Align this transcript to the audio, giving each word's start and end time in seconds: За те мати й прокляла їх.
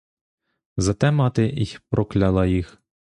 За 0.77 0.93
те 0.93 1.11
мати 1.11 1.43
й 1.47 1.79
прокляла 1.89 2.45
їх. 2.45 2.81